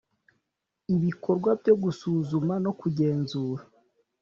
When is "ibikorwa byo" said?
0.95-1.73